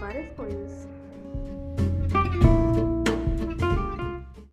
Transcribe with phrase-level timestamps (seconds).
[0.00, 0.79] várias coisas.